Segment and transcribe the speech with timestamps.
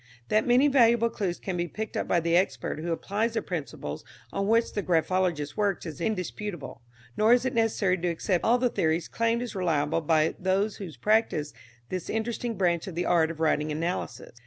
[0.29, 4.03] That many valuable clues can be picked up by the expert who applies the principles
[4.33, 6.81] on which the graphologist works is indisputable,
[7.15, 10.89] nor is it necessary to accept all the theories claimed as reliable by those who
[10.99, 11.53] practice
[11.89, 14.39] this interesting branch of the art of writing analysis.